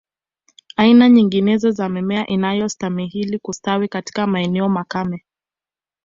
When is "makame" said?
4.69-5.25